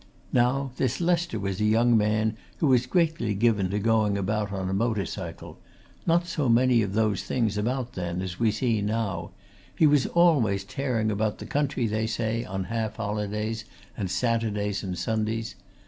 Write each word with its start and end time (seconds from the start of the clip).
Now, 0.33 0.71
this 0.77 0.99
Lester 0.99 1.39
was 1.39 1.61
a 1.61 1.65
young 1.65 1.95
man 1.95 2.35
who 2.57 2.65
was 2.65 2.87
greatly 2.87 3.35
given 3.35 3.69
to 3.69 3.77
going 3.77 4.17
about 4.17 4.51
on 4.51 4.67
a 4.67 4.73
motor 4.73 5.05
cycle 5.05 5.59
not 6.07 6.25
so 6.25 6.49
many 6.49 6.81
of 6.81 6.93
those 6.93 7.21
things 7.23 7.55
about, 7.55 7.93
then, 7.93 8.19
as 8.23 8.39
we 8.39 8.49
see 8.49 8.81
now; 8.81 9.29
he 9.75 9.85
was 9.85 10.07
always 10.07 10.63
tearing 10.63 11.11
about 11.11 11.37
the 11.37 11.45
country, 11.45 11.85
they 11.85 12.07
say, 12.07 12.43
on 12.43 12.63
half 12.63 12.95
holidays, 12.95 13.63
and 13.95 14.09
Saturdays 14.09 14.81
and 14.81 14.97
Sundays. 14.97 15.53